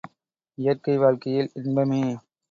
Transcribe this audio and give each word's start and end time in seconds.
இயற்கை 0.57 0.95
வாழ்க்கையில் 0.97 1.49
இன்பமே! 1.55 2.01